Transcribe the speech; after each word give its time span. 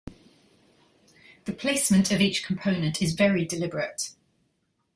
The 1.45 1.53
placement 1.53 2.11
of 2.11 2.21
each 2.21 2.43
component 2.43 3.03
is 3.03 3.13
very 3.13 3.45
deliberate. 3.45 4.15